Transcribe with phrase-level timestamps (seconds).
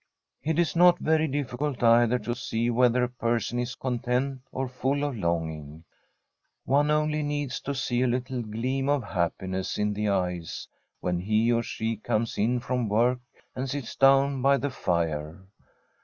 [0.41, 5.03] It is not very difficult either to see whether a person is content or full
[5.03, 5.83] of longing.
[6.65, 10.67] One only needs to see a little gleam of happiness in the eyes
[11.01, 13.19] when he or she comes in from work
[13.55, 15.45] and sits down by the fire.